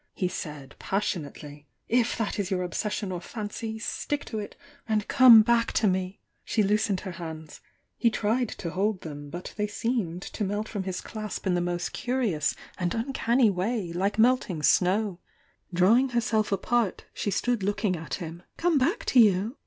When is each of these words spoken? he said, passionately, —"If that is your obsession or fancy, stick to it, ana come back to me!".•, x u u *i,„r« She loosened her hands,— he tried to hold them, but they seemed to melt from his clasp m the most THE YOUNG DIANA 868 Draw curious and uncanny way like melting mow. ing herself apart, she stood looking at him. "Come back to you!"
he 0.15 0.27
said, 0.27 0.75
passionately, 0.79 1.67
—"If 1.87 2.17
that 2.17 2.39
is 2.39 2.49
your 2.49 2.63
obsession 2.63 3.11
or 3.11 3.21
fancy, 3.21 3.77
stick 3.77 4.25
to 4.25 4.39
it, 4.39 4.55
ana 4.89 5.03
come 5.03 5.43
back 5.43 5.71
to 5.73 5.85
me!".•, 5.85 6.01
x 6.01 6.07
u 6.07 6.15
u 6.15 6.15
*i,„r« 6.15 6.41
She 6.43 6.63
loosened 6.63 6.99
her 7.01 7.11
hands,— 7.23 7.61
he 7.99 8.09
tried 8.09 8.49
to 8.49 8.71
hold 8.71 9.01
them, 9.01 9.29
but 9.29 9.53
they 9.57 9.67
seemed 9.67 10.23
to 10.23 10.43
melt 10.43 10.67
from 10.67 10.85
his 10.85 11.01
clasp 11.01 11.45
m 11.45 11.53
the 11.53 11.61
most 11.61 11.93
THE 11.93 11.99
YOUNG 12.07 12.17
DIANA 12.19 12.27
868 12.35 12.89
Draw 12.89 12.97
curious 12.97 13.03
and 13.03 13.05
uncanny 13.07 13.49
way 13.51 13.93
like 13.93 14.17
melting 14.17 14.63
mow. 14.81 15.19
ing 15.99 16.09
herself 16.09 16.51
apart, 16.51 17.05
she 17.13 17.29
stood 17.29 17.61
looking 17.61 17.95
at 17.95 18.15
him. 18.15 18.41
"Come 18.57 18.79
back 18.79 19.05
to 19.05 19.19
you!" 19.19 19.57